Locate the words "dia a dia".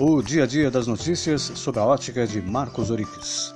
0.22-0.70